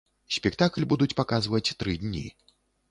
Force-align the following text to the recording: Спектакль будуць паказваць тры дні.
Спектакль 0.37 0.89
будуць 0.95 1.11
паказваць 1.21 1.63
тры 1.83 1.93
дні. 2.07 2.27